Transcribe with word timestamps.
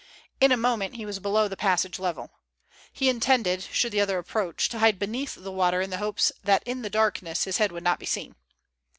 In 0.39 0.51
a 0.51 0.57
moment 0.57 0.95
he 0.95 1.05
was 1.05 1.19
below 1.19 1.47
the 1.47 1.55
passage 1.55 1.99
level. 1.99 2.31
He 2.91 3.07
intended, 3.07 3.61
should 3.71 3.91
the 3.91 4.01
other 4.01 4.17
approach, 4.17 4.67
to 4.69 4.79
hide 4.79 4.97
beneath 4.97 5.35
the 5.35 5.51
water 5.51 5.79
in 5.79 5.91
the 5.91 5.99
hope 6.01 6.19
that 6.43 6.63
in 6.65 6.81
the 6.81 6.89
darkness 6.89 7.43
his 7.43 7.57
head 7.57 7.71
would 7.71 7.83
not 7.83 7.99
be 7.99 8.07
seen. 8.07 8.35